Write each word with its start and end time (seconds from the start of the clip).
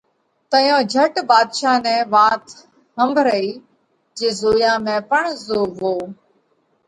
تئيون 0.49 0.81
جھٽ 0.91 1.13
ڀاڌشا 1.29 1.73
نئہ 1.83 1.97
وات 2.13 2.43
ۿمڀرئِي 2.97 3.47
جي 4.17 4.27
زويا 4.39 4.73
۾ 4.85 4.95
پڻ 5.09 5.23
زووَو۔ 5.45 5.95